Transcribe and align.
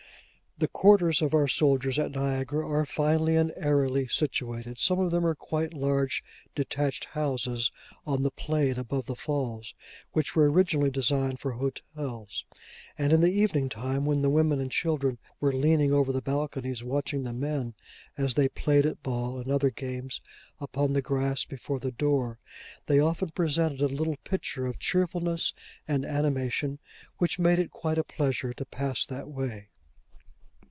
The 0.57 0.67
quarters 0.67 1.23
of 1.23 1.33
our 1.33 1.47
soldiers 1.47 1.97
at 1.97 2.11
Niagara, 2.11 2.63
are 2.69 2.85
finely 2.85 3.35
and 3.35 3.51
airily 3.57 4.05
situated. 4.07 4.77
Some 4.77 4.99
of 4.99 5.09
them 5.09 5.25
are 5.25 5.35
large 5.73 6.23
detached 6.53 7.05
houses 7.05 7.71
on 8.05 8.21
the 8.21 8.29
plain 8.29 8.77
above 8.77 9.07
the 9.07 9.15
Falls, 9.15 9.73
which 10.11 10.35
were 10.35 10.51
originally 10.51 10.91
designed 10.91 11.39
for 11.39 11.53
hotels; 11.53 12.45
and 12.95 13.11
in 13.11 13.21
the 13.21 13.31
evening 13.33 13.69
time, 13.69 14.05
when 14.05 14.21
the 14.21 14.29
women 14.29 14.61
and 14.61 14.71
children 14.71 15.17
were 15.39 15.51
leaning 15.51 15.91
over 15.91 16.11
the 16.13 16.21
balconies 16.21 16.83
watching 16.83 17.23
the 17.23 17.33
men 17.33 17.73
as 18.15 18.35
they 18.35 18.47
played 18.47 18.85
at 18.85 19.01
ball 19.01 19.39
and 19.39 19.49
other 19.51 19.71
games 19.71 20.21
upon 20.59 20.93
the 20.93 21.01
grass 21.01 21.43
before 21.43 21.79
the 21.79 21.91
door, 21.91 22.37
they 22.85 22.99
often 22.99 23.29
presented 23.29 23.81
a 23.81 23.87
little 23.87 24.17
picture 24.25 24.67
of 24.67 24.77
cheerfulness 24.77 25.53
and 25.87 26.05
animation 26.05 26.77
which 27.17 27.39
made 27.39 27.57
it 27.57 27.71
quite 27.71 27.97
a 27.97 28.03
pleasure 28.03 28.53
to 28.53 28.63
pass 28.63 29.03
that 29.03 29.27
way. 29.27 29.69